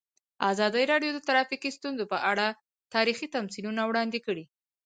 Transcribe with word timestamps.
ازادي 0.51 0.83
راډیو 0.91 1.11
د 1.13 1.19
ټرافیکي 1.27 1.69
ستونزې 1.77 2.05
په 2.13 2.17
اړه 2.31 2.47
تاریخي 2.95 3.27
تمثیلونه 3.35 3.81
وړاندې 3.85 4.19
کړي. 4.25 4.45